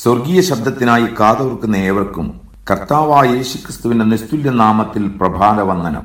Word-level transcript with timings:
സ്വർഗീയ 0.00 0.40
ശബ്ദത്തിനായി 0.40 1.06
കാതോർക്കുന്ന 1.20 1.76
ഏവർക്കും 1.76 2.26
കർത്താവായ 2.70 3.28
യേശുക്രിസ്തുവിന്റെ 3.36 4.04
നിസ്തുല്യ 4.04 4.50
നാമത്തിൽ 4.50 5.08
പ്രഭാത 5.20 5.60
വന്ദനം 5.60 6.04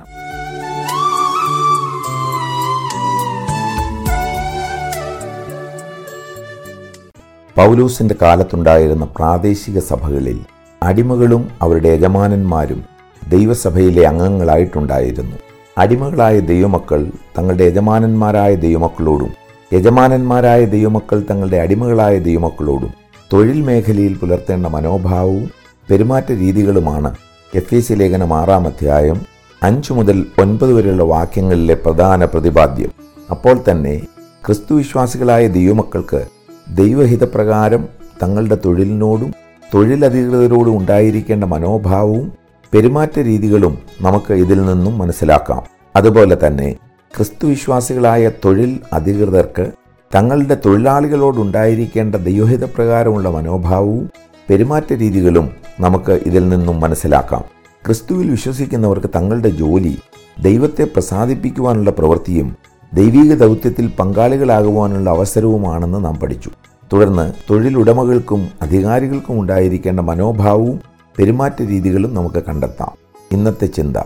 പൗലൂസിന്റെ 7.55 8.15
കാലത്തുണ്ടായിരുന്ന 8.21 9.05
പ്രാദേശിക 9.05 9.79
സഭകളിൽ 9.79 10.39
അടിമകളും 10.81 11.47
അവരുടെ 11.61 11.89
യജമാനന്മാരും 11.89 12.81
ദൈവസഭയിലെ 13.29 14.05
അംഗങ്ങളായിട്ടുണ്ടായിരുന്നു. 14.05 15.37
അടിമകളായ 15.77 16.39
ദൈവമക്കൾ 16.39 17.01
തങ്ങളുടെ 17.37 17.63
യജമാനന്മാരായ 17.63 18.55
ദൈവമക്കളോടും 18.55 19.31
യജമാനന്മാരായ 19.73 20.65
ദൈവമക്കൾ 20.65 21.19
തങ്ങളുടെ 21.29 21.57
അടിമകളായ 21.57 22.19
ദൈവമക്കളോടും 22.19 23.04
തൊഴിൽ 23.33 23.61
മേഖലയിൽ 23.61 24.17
പുലർത്തേണ്ട 24.17 24.65
മനോഭാവവും 24.65 25.49
പെരുമാറ്റ 25.89 26.31
രീതികളുമാണ് 26.31 27.15
എഫ് 27.55 27.75
എസ് 27.75 27.91
ലേഖനം 27.91 28.33
ആറാം 28.33 28.67
അധ്യായം 28.67 29.21
അഞ്ചു 29.63 29.93
മുതൽ 29.93 30.25
ഒൻപത് 30.39 30.73
വരെയുള്ള 30.73 31.03
വാക്യങ്ങളിലെ 31.03 31.73
പ്രധാന 31.73 32.25
പ്രതിപാദ്യം. 32.25 32.91
അപ്പോൾ 33.31 33.59
തന്നെ 33.71 34.01
ക്രിസ്തുവിശ്വാസികളായ 34.45 35.47
ദൈവമക്കൾക്ക് 35.47 36.25
ദൈവഹിതപ്രകാരം 36.73 37.85
തങ്ങളുടെ 38.23 38.57
തൊഴിലിനോടും 38.65 39.33
തൊഴിലധികൃതരോടും 39.73 40.77
ഉണ്ടായിരിക്കേണ്ട 40.77 41.43
മനോഭാവവും 41.43 42.31
പെരുമാറ്റ 42.73 43.19
രീതികളും 43.19 43.77
നമുക്ക് 44.01 44.33
ഇതിൽ 44.33 44.65
നിന്നും 44.65 44.97
മനസ്സിലാക്കാം. 44.97 45.63
അതുപോലെ 45.95 46.37
തന്നെ 46.47 46.75
ക്രിസ്തുവിശ്വാസികളായ 47.15 48.31
തൊഴിൽ 48.45 48.79
അധികൃതർക്ക് 48.93 49.71
തങ്ങളുടെ 50.15 50.57
തൊഴിലാളികളോടുണ്ടായിരിക്കേണ്ട 50.65 52.15
ദൈവഹിതപ്രകാരമുള്ള 52.15 53.29
മനോഭാവവും 53.29 54.09
പെരുമാറ്റ 54.49 54.93
രീതികളും 54.93 55.49
നമുക്ക് 55.79 56.11
ഇതിൽ 56.11 56.49
നിന്നും 56.49 56.79
മനസ്സിലാക്കാം. 56.79 57.43
ക്രിസ്തുവിൽ 57.85 58.31
വിശ്വസിക്കുന്നവർക്ക് 58.31 59.07
തങ്ങളുടെ 59.15 59.49
ജോലി 59.49 59.99
ദൈവത്തെ 60.41 60.83
പ്രസാദിപ്പിക്കുവാനുള്ള 60.83 61.91
പ്രവൃത്തിയും 61.91 62.55
ദൈവിക 62.93 63.33
ദൗത്യത്തിൽ 63.33 63.91
പങ്കാളികളാകുവാനുള്ള 63.99 65.09
അവസരവുമാണെന്ന് 65.09 66.05
നാം 66.05 66.15
പഠിച്ചു. 66.15 66.49
തുടർന്ന് 66.93 67.33
തൊഴിലുടമകൾക്കും 67.49 68.47
അധികാരികൾക്കും 68.61 69.39
ഉണ്ടായിരിക്കേണ്ട 69.39 69.99
മനോഭാവവും 69.99 70.81
പെരുമാറ്റ 71.17 71.61
രീതികളും 71.61 72.15
നമുക്ക് 72.15 72.43
കണ്ടെത്താം. 72.47 72.91
ഇന്നത്തെ 73.31 73.65
ചിന്ത 73.65 73.97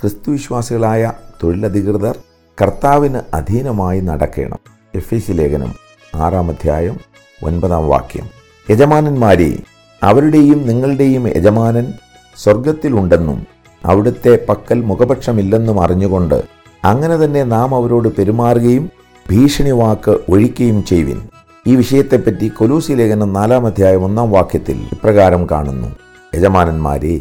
ക്രിസ്തു 0.00 0.30
വിശ്വാസികളായ 0.30 1.12
തൊഴിലധികൃതർ 1.42 2.18
കർത്താവിന് 2.62 3.20
അധീനമായി 3.34 4.00
നടക്കണം. 4.00 4.75
എഫ് 4.96 5.14
എസ് 5.14 5.30
ലേഖനം 5.30 5.74
ആറാം 6.14 6.48
അധ്യായം 6.48 6.96
ഒൻപതാം 7.44 7.88
വാക്യം. 7.88 8.26
യജമാനന്മാരെ 8.70 9.58
അവരുടെയും 10.02 10.66
നിങ്ങളുടെയും 10.66 11.28
യജമാനൻ 11.28 11.92
സ്വർഗത്തിലുണ്ടെന്നും 12.36 13.46
അവിടുത്തെ 13.84 14.46
പക്കൽ 14.48 14.80
മുഖപക്ഷമില്ലെന്നും 14.80 15.82
അറിഞ്ഞുകൊണ്ട് 15.82 16.44
അങ്ങനെ 16.84 17.16
തന്നെ 17.16 17.44
നാം 17.44 17.74
അവരോട് 17.74 18.08
പെരുമാറുകയും 18.08 18.90
ഭീഷണി 19.30 19.70
വാക്ക് 19.70 20.18
ഒഴിക്കുകയും 20.28 20.84
ചെയ്യുവിൻ. 20.84 21.20
ഈ 21.66 21.76
വിഷയത്തെപ്പറ്റി 21.76 22.48
കൊലൂസി 22.48 22.92
ലേഖനം 22.92 23.32
നാലാം 23.32 23.66
അധ്യായം 23.66 24.04
ഒന്നാം 24.04 24.30
വാക്യത്തിൽ 24.30 24.78
ഇപ്രകാരം 24.92 25.46
കാണുന്നു. 25.50 25.88
യജമാനന്മാരെ 26.34 27.20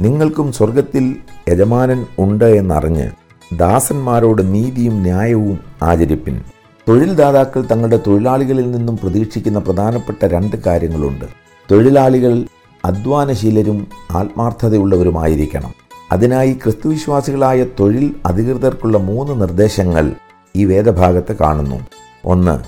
നിങ്ങൾക്കും 0.00 0.52
സ്വർഗത്തിൽ 0.52 1.16
യജമാനൻ 1.48 2.06
ഉണ്ട് 2.18 2.44
എന്നറിഞ്ഞ് 2.44 3.10
ദാസന്മാരോട് 3.56 4.54
നീതിയും 4.54 5.02
ന്യായവും 5.02 5.58
ആചരിപ്പിൻ. 5.82 6.40
തൊഴിൽദാതാക്കൾ 6.88 7.66
തങ്ങളുടെ 7.70 8.00
തൊഴിലാളികളിൽ 8.06 8.70
നിന്നും 8.70 8.96
പ്രതീക്ഷിക്കുന്ന 8.96 9.58
പ്രധാനപ്പെട്ട 9.58 10.24
രണ്ട് 10.24 10.56
കാര്യങ്ങളുണ്ട്. 10.56 11.24
തൊഴിലാളികൾ 11.70 12.44
അധ്വാനശീലരും 12.84 13.86
ആത്മാർത്ഥതയുള്ളവരുമായിരിക്കണം. 14.10 15.72
അതിനായി 16.12 16.52
ക്രിസ്തുവിശ്വാസികളായ 16.52 17.64
തൊഴിൽ 17.80 18.14
അധികൃതർക്കുള്ള 18.26 18.98
മൂന്ന് 18.98 19.40
നിർദ്ദേശങ്ങൾ 19.40 20.12
ഈ 20.56 20.64
വേദഭാഗത്ത് 20.64 21.36
കാണുന്നു. 21.36 21.80
ഒന്ന് 22.24 22.60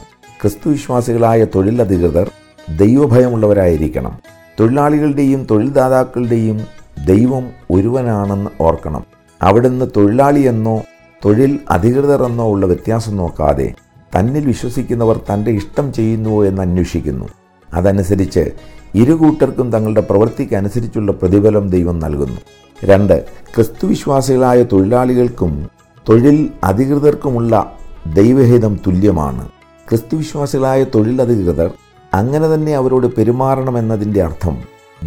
ക്രിസ്തുവിശ്വാസികളായ 0.43 1.45
തൊഴിൽ 1.45 1.81
അധികൃതർ 1.81 2.31
ദൈവഭയമുള്ളവരായിരിക്കണം. 2.77 4.19
തൊഴിലാളികളുടെയും 4.61 5.47
തൊഴിൽദാതാക്കളുടെയും 5.51 6.67
ദൈവം 7.07 7.51
ഒരുവനാണെന്ന് 7.71 8.51
ഓർക്കണം. 8.61 9.05
അവിടുന്ന് 9.43 9.87
തൊഴിലാളിയെന്നോ 9.97 10.83
തൊഴിൽ 11.25 11.59
അധികൃതർ 11.71 12.23
എന്നോ 12.23 12.53
ഉള്ള 12.53 12.67
വ്യത്യാസം 12.67 13.17
നോക്കാതെ 13.17 13.75
തന്നിൽ 14.17 14.47
വിശ്വസിക്കുന്നവർ 14.47 15.21
തന്റെ 15.33 15.51
ഇഷ്ടം 15.51 15.93
ചെയ്യുന്നുവോ 15.93 16.45
എന്ന് 16.45 16.63
അന്വേഷിക്കുന്നു. 16.63 17.29
അതനുസരിച്ച് 17.75 18.51
ഇരു 18.95 19.13
കൂട്ടർക്കും 19.13 19.73
തങ്ങളുടെ 19.73 20.01
പ്രവൃത്തിക്ക് 20.01 20.55
അനുസരിച്ചുള്ള 20.55 21.13
പ്രതിഫലം 21.13 21.69
ദൈവം 21.69 21.99
നൽകുന്നു. 21.99 22.41
രണ്ട് 22.85 23.27
ക്രിസ്തുവിശ്വാസികളായ 23.55 24.63
തൊഴിലാളികൾക്കും 24.63 25.71
തൊഴിൽ 26.09 26.51
അധികൃതർക്കുമുള്ള 26.65 27.79
ദൈവഹിതം 28.15 28.81
തുല്യമാണ്. 28.87 29.49
ക്രിസ്തുവിശ്വാസികളായ 29.89 30.85
തൊഴിൽ 30.85 31.23
അധികൃതർ 31.23 31.71
അങ്ങനെ 32.15 32.55
തന്നെ 32.55 32.75
അവരോട് 32.75 33.07
പെരുമാറണമെന്നതിന്റെ 33.07 34.23
അർത്ഥം 34.23 34.59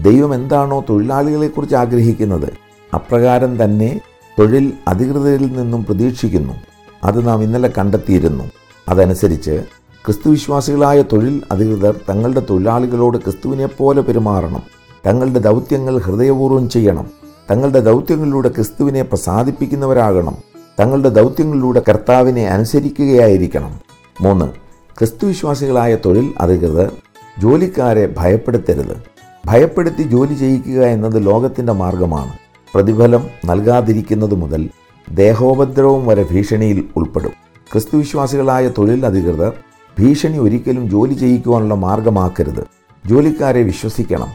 ദൈവം 0.02 0.36
എന്താണോ 0.36 0.86
തൊഴിലാളികളെക്കുറിച്ച് 0.90 1.76
ആഗ്രഹിക്കുന്നത് 1.76 2.54
അപ്രകാരം 2.96 3.64
തന്നെ 3.64 4.02
തൊഴിൽ 4.40 4.74
അധികൃതരിൽ 4.88 5.58
നിന്നും 5.58 5.86
പ്രതീക്ഷിക്കുന്നു. 5.86 6.54
അത് 7.04 7.28
നാം 7.28 7.44
ഇന്നലെ 7.44 7.72
കണ്ടെത്തിയിരുന്നു. 7.78 8.44
അതനുസരിച്ച് 8.92 9.64
ക്രിസ്തുവിശ്വാസികളായ 10.06 11.02
തൊഴിൽ 11.02 11.42
അധികൃതർ 11.52 12.00
തങ്ങളുടെ 12.10 12.42
തൊഴിലാളികളോട് 12.50 13.18
ക്രിസ്തുവിനെ 13.18 13.66
പോലെ 13.66 14.02
പെരുമാറണം. 14.02 14.64
തങ്ങളുടെ 15.06 15.40
ദൗത്യങ്ങൾ 15.40 15.98
ഹൃദയപൂർവം 15.98 16.70
ചെയ്യണം. 16.70 17.06
തങ്ങളുടെ 17.52 17.80
ദൗത്യങ്ങളിലൂടെ 17.80 18.50
ക്രിസ്തുവിനെ 18.50 19.02
പ്രസാദിപ്പിക്കുന്നവരാകണം. 19.02 20.38
തങ്ങളുടെ 20.80 21.10
ദൗത്യങ്ങളിലൂടെ 21.10 21.82
കർത്താവിനെ 21.90 22.48
അനുസരിക്കുകയായിരിക്കണം. 22.48 23.80
മൂന്ന് 24.22 24.46
ക്രിസ്തുവിശ്വാസികളായ 24.98 25.96
തൊഴിൽ 25.96 26.34
അധികൃതർ 26.38 26.92
ജോലിക്കാരെ 27.40 28.14
ഭയപ്പെടുത്തരുത്. 28.18 29.04
ഭയപ്പെടുത്തി 29.46 30.04
ജോലി 30.04 30.34
ചെയ്യിക്കുക 30.34 30.82
എന്നത് 30.86 31.26
ലോകത്തിന്റെ 31.26 31.74
മാർഗമാണ്. 31.74 32.34
പ്രതിഫലം 32.74 33.28
നൽകാതിരിക്കുന്നത് 33.46 34.36
മുതൽ 34.36 34.70
ദേഹോപദ്രവം 35.12 36.08
വരെ 36.08 36.26
ഭീഷണിയിൽ 36.32 36.86
ഉൾപ്പെടും. 36.96 37.51
ക്രിസ്തുവിശ്വാസികളായ 37.74 38.68
വിശ്വാസികളായ 38.68 38.70
തൊഴിലധികൃതർ 38.78 39.54
ഭീഷണി 40.00 40.38
ഒരിക്കലും 40.38 40.90
ജോലി 40.90 41.14
ചെയ്യിക്കുവാനുള്ള 41.14 41.74
മാർഗമാക്കരുത്. 41.74 42.64
ജോലിക്കാരെ 43.08 43.64
വിശ്വസിക്കണം. 43.64 44.28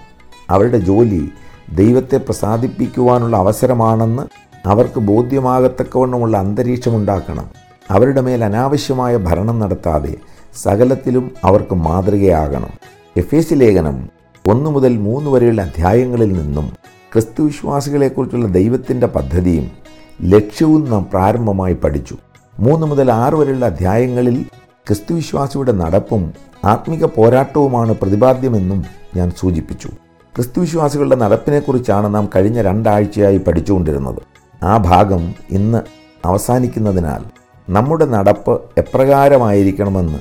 അവരുടെ 0.51 0.79
ജോലി 0.79 1.31
ദൈവത്തെ 1.75 2.17
പ്രസാദിപ്പിക്കുവാനുള്ള 2.17 3.37
അവസരമാണെന്ന് 3.37 4.23
അവർക്ക് 4.69 5.01
ബോധ്യമാകത്തക്കവണ്ണമുള്ള 5.01 6.37
അന്തരീക്ഷമുണ്ടാക്കണം. 6.37 7.51
അവരുടെ 7.91 8.21
മേൽ 8.21 8.45
അനാവശ്യമായ 8.45 9.17
ഭരണം 9.17 9.59
നടത്താതെ 9.59 10.17
സകലത്തിലും 10.55 11.31
അവർക്ക് 11.45 11.75
മാതൃകയാകണം. 11.75 12.71
എഫ് 13.17 13.35
എസ് 13.35 13.55
ലേഖനം 13.55 14.09
ഒന്ന് 14.47 14.71
മുതൽ 14.71 14.97
മൂന്ന് 14.97 15.31
വരെയുള്ള 15.31 15.63
അധ്യായങ്ങളിൽ 15.63 16.33
നിന്നും 16.33 16.69
ക്രിസ്തുവിശ്വാസികളെക്കുറിച്ചുള്ള 17.13 18.47
ദൈവത്തിന്റെ 18.47 19.07
പദ്ധതിയും 19.07 19.71
ലക്ഷ്യവും 20.23 20.91
നാം 20.91 21.07
പ്രാരംഭമായി 21.11 21.75
പഠിച്ചു. 21.75 22.17
മൂന്ന് 22.59 22.87
മുതൽ 22.87 23.13
ആറ് 23.13 23.35
വരെയുള്ള 23.35 23.67
അധ്യായങ്ങളിൽ 23.67 24.45
ക്രിസ്തുവിശ്വാസിയുടെ 24.89 25.73
നടപ്പും 25.73 26.33
ആത്മിക 26.65 27.05
പോരാട്ടവുമാണ് 27.05 27.93
പ്രതിപാദ്യമെന്നും 27.93 28.85
ഞാൻ 29.17 29.31
സൂചിപ്പിച്ചു. 29.31 29.89
ക്രിസ്തുവിശ്വാസികളുടെ 30.37 31.17
നടപ്പിനെക്കുറിച്ചാണ് 31.17 32.15
നാം 32.15 32.29
കഴിഞ്ഞ 32.37 32.63
രണ്ടാഴ്ചയായി 32.63 33.39
പഠിച്ചുകൊണ്ടിരുന്നത്. 33.39 34.23
ആ 34.63 34.77
ഭാഗം 34.77 35.35
ഇന്ന് 35.51 35.81
അവസാനിക്കുന്നതിനാൽ 36.25 37.23
നമ്മുടെ 37.71 38.05
നടപ്പ് 38.05 38.61
എപ്രകാരമായിരിക്കണമെന്ന് 38.79 40.19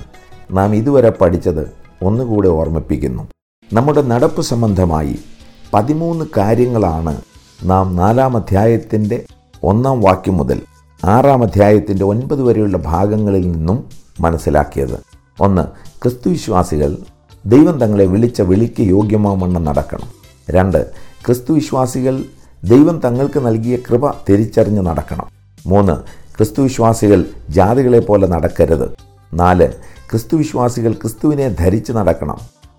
നാം 0.57 0.75
ഇതുവരെ 0.75 1.09
പഠിച്ചത് 1.09 1.71
ഒന്നുകൂടെ 2.03 2.47
ഓർമ്മിപ്പിക്കുന്നു. 2.47 3.27
നമ്മുടെ 3.73 4.01
നടപ്പ് 4.01 4.41
സംബന്ധമായി 4.41 5.19
പതിമൂന്ന് 5.73 6.25
കാര്യങ്ങളാണ് 6.37 7.21
നാം 7.63 7.95
നാലാം 7.95 8.37
അധ്യായത്തിന്റെ 8.37 9.25
ഒന്നാം 9.63 10.01
വാക്യം 10.01 10.37
മുതൽ 10.37 10.61
ആറാം 11.05 11.43
അധ്യായത്തിന്റെ 11.43 12.03
ഒൻപത് 12.03 12.41
വരെയുള്ള 12.43 12.77
ഭാഗങ്ങളിൽ 12.77 13.51
നിന്നും 13.51 13.83
മനസ്സിലാക്കിയത്. 14.19 14.99
ഒന്ന് 15.39 15.61
ക്രിസ്തുവിശ്വാസികൾ 16.01 16.97
ദൈവം 17.45 17.79
തങ്ങളെ 17.79 18.05
വിളിച്ച 18.05 18.41
വിളിക്ക് 18.41 18.81
യോഗ്യമാവണ്ണം 18.81 19.63
നടക്കണം. 19.63 20.07
രണ്ട് 20.49 20.91
ക്രിസ്തുവിശ്വാസികൾ 21.25 22.23
ദൈവം 22.63 23.01
തങ്ങൾക്ക് 23.05 23.45
നൽകിയ 23.45 23.77
കൃപ 23.77 24.09
തിരിച്ചറിഞ്ഞ് 24.09 24.81
നടക്കണം. 24.81 25.25
മൂന്ന് 25.65 25.91
ക്രിസ്തുവിശ്വാസികൾ 26.37 27.25
ജാതികളെ 27.49 27.99
പോലെ 27.99 28.27
നടക്കരുത്. 28.27 28.89
നാല് 29.33 29.67
ക്രിസ്തുവിശ്വാസികൾ 30.11 30.91
ക്രിസ്തുവിനെ 30.91 31.49
ധരിച്ച് 31.49 31.91
നടക്കണം. 31.91 32.37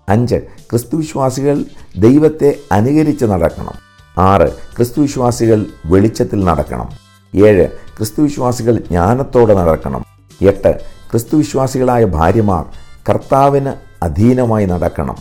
അഞ്ച് 0.09 0.35
ക്രിസ്തുവിശ്വാസികൾ 0.35 1.65
ദൈവത്തെ 1.97 2.55
അനുകരിച്ച് 2.71 3.25
നടക്കണം. 3.25 3.73
ആറ് 4.17 4.51
ക്രിസ്തുവിശ്വാസികൾ 4.51 5.65
വെളിച്ചത്തിൽ 5.85 6.43
നടക്കണം. 6.43 7.06
ഏഴ് 7.35 7.67
ക്രിസ്തുവിശ്വാസികൾ 7.97 8.77
ജ്ഞാനത്തോടെ 8.77 9.53
നടക്കണം. 9.53 10.05
എട്ട് 10.41 10.79
ക്രിസ്തുവിശ്വാസികളായ 11.11 12.05
ഭാര്യമാർ 12.05 12.65
കർത്താവിന് 13.09 13.73
അധീനമായി 14.03 14.65
നടക്കണം. 14.65 15.15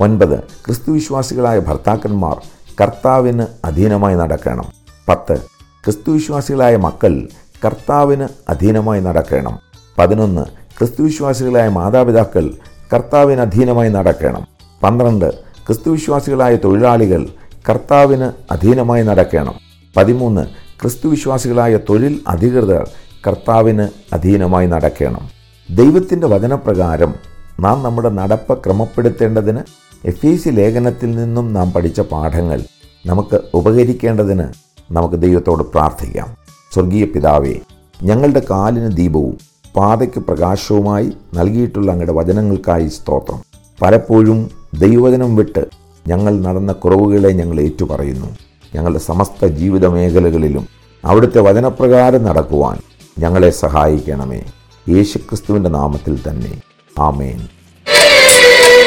ഒൻപത് 0.00 0.38
ക്രിസ്തുവിശ്വാസികളായ 0.38 1.58
ഭർത്താക്കന്മാർ 1.58 2.36
കർത്താവിന് 2.80 3.46
അധീനമായി 3.64 4.14
നടക്കണം. 4.14 4.64
പത്ത് 5.08 5.36
ക്രിസ്തുവിശ്വാസികളായ 5.84 6.76
മക്കൾ 6.76 7.28
കർത്താവിന് 7.64 8.28
അധീനമായി 8.48 9.00
നടക്കണം. 9.00 9.58
പതിനൊന്ന് 9.98 10.44
ക്രിസ്തുവിശ്വാസികളായ 10.78 11.68
മാതാപിതാക്കൾ 11.68 12.50
കർത്താവിന് 12.94 13.40
അധീനമായി 13.40 13.88
നടക്കണം. 13.88 14.46
പന്ത്രണ്ട് 14.82 15.34
ക്രിസ്തുവിശ്വാസികളായ 15.66 16.56
തൊഴിലാളികൾ 16.56 17.26
കർത്താവിന് 17.70 18.52
അധീനമായി 18.52 19.02
നടക്കണം. 19.02 19.54
പതിമൂന്ന് 19.96 20.46
ക്രിസ്തുവിശ്വാസികളായ 20.82 21.76
തൊഴിൽ 21.76 22.20
അധികൃതർ 22.28 22.90
കർത്താവിന് 23.26 23.88
അധീനമായി 24.14 24.66
നടക്കണം. 24.66 25.30
ദൈവത്തിന്റെ 25.70 26.26
വചനപ്രകാരം 26.26 27.14
നാം 27.60 27.82
നമ്മുടെ 27.82 28.08
നടപ്പ് 28.08 28.64
ക്രമപ്പെടുത്തേണ്ടതിന് 28.64 29.62
എഫ് 30.04 30.26
എ 30.26 30.36
സി 30.36 30.48
ലേഖനത്തിൽ 30.48 31.10
നിന്നും 31.10 31.52
നാം 31.52 31.72
പഠിച്ച 31.72 32.00
പാഠങ്ങൾ 32.00 32.60
നമുക്ക് 33.06 33.40
ഉപകരിക്കേണ്ടതിന് 33.54 34.46
നമുക്ക് 34.92 35.14
ദൈവത്തോട് 35.14 35.62
പ്രാർത്ഥിക്കാം. 35.62 36.36
സ്വർഗീയ 36.74 37.04
പിതാവേ 37.04 37.54
ഞങ്ങളുടെ 38.02 38.42
കാലിന് 38.50 38.96
ദീപവും 38.96 39.36
പാതയ്ക്ക് 39.76 40.20
പ്രകാശവുമായി 40.20 41.12
നൽകിയിട്ടുള്ള 41.34 41.92
അങ്ങയുടെ 41.92 42.12
വചനങ്ങൾക്കായി 42.12 42.88
സ്തോത്രം. 42.88 43.42
പലപ്പോഴും 43.82 44.50
ദൈവവചനം 44.78 45.36
വിട്ട് 45.36 45.66
ഞങ്ങൾ 46.08 46.40
നടന്ന 46.40 46.72
കുറവുകളെ 46.72 47.30
ഞങ്ങൾ 47.30 47.60
ഏറ്റുപറയുന്നു. 47.60 48.26
ഞങ്ങളുടെ 48.74 48.98
സമസ്ത 48.98 49.46
ജീവിത 49.46 49.86
മേഖലകളിലും 49.86 50.68
അവിടുത്തെ 51.04 51.40
വചനപ്രകാരം 51.40 52.24
നടക്കുവാൻ 52.24 52.78
ഞങ്ങളെ 53.18 53.50
സഹായിക്കണമേ. 53.50 54.40
യേശുക്രിസ്തുവിന്റെ 54.88 55.70
നാമത്തിൽ 55.70 56.18
തന്നെ. 56.28 56.52
ആമേൻ. 56.98 57.48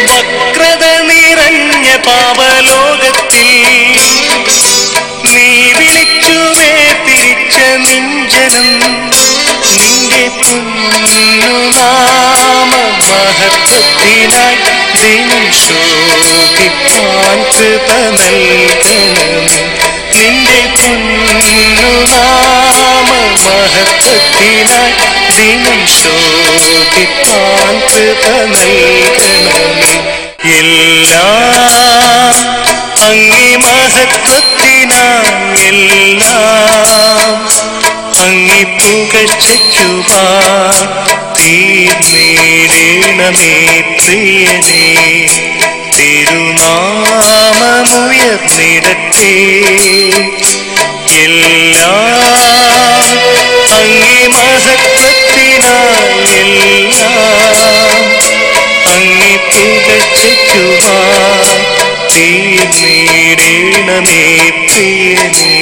വക്രത 0.06 0.84
നിറഞ്ഞ 1.02 1.98
പാപലോകത്തിൽ 1.98 3.48
നീ 5.26 5.48
വിളിച്ചുവേ 5.74 6.74
തിരിച്ച 7.06 7.58
നിഞ്ചനം 7.86 8.70
നിന്റെ 9.68 10.28
പുന്നുനാമ 10.38 11.52
മഹത്വത്തിനായി 13.02 14.58
ദിനം 15.02 15.46
ശോഭിക്കാൻ 15.54 17.38
കൃപ 17.54 17.90
നൽകണമേ 18.12 19.05
ദിനം 25.36 25.82
ശോഭിപ്പാൻ 25.96 27.74
കൃപ 27.88 28.22
നൽകണമേ 28.52 29.96
എല്ലാം 30.56 32.36
അങ്ങേ 33.08 33.50
മഹത്വത്തിനാം 33.64 35.26
എല്ലാം 35.66 37.34
അങ്ങേ 38.26 38.64
പുകച്ചുവാൻ 38.78 40.80
തീർന്നേടണമേ 41.40 43.56
പ്രിയനേ. 44.00 44.82
തിരുനാമമുയർന്നിടത്തേ 48.06 49.34
പുകച്ചുവാൻ 59.56 61.50
തീർന്നേടണമേ 62.14 64.24
പ്രിയനേ 64.66 65.54